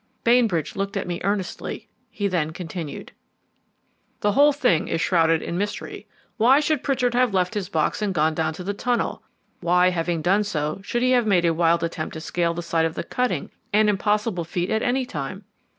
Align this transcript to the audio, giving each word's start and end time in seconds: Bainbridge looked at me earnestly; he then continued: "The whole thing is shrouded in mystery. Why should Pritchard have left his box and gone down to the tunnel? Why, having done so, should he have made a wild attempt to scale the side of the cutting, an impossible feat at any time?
Bainbridge 0.23 0.75
looked 0.75 0.97
at 0.97 1.05
me 1.05 1.21
earnestly; 1.23 1.87
he 2.09 2.27
then 2.27 2.53
continued: 2.53 3.11
"The 4.21 4.31
whole 4.31 4.51
thing 4.51 4.87
is 4.87 4.99
shrouded 4.99 5.43
in 5.43 5.59
mystery. 5.59 6.07
Why 6.37 6.59
should 6.59 6.81
Pritchard 6.81 7.13
have 7.13 7.35
left 7.35 7.53
his 7.53 7.69
box 7.69 8.01
and 8.01 8.11
gone 8.11 8.33
down 8.33 8.53
to 8.53 8.63
the 8.63 8.73
tunnel? 8.73 9.21
Why, 9.59 9.89
having 9.91 10.23
done 10.23 10.43
so, 10.43 10.81
should 10.83 11.03
he 11.03 11.11
have 11.11 11.27
made 11.27 11.45
a 11.45 11.53
wild 11.53 11.83
attempt 11.83 12.13
to 12.15 12.19
scale 12.19 12.55
the 12.55 12.63
side 12.63 12.85
of 12.87 12.95
the 12.95 13.03
cutting, 13.03 13.51
an 13.73 13.89
impossible 13.89 14.43
feat 14.43 14.71
at 14.71 14.81
any 14.81 15.05
time? 15.05 15.43